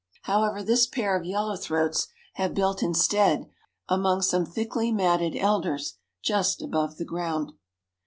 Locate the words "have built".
2.33-2.81